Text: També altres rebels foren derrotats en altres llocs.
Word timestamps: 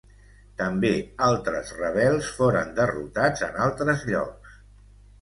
També 0.61 0.89
altres 1.25 1.75
rebels 1.83 2.31
foren 2.41 2.75
derrotats 2.83 3.49
en 3.53 3.63
altres 3.71 4.11
llocs. 4.13 4.61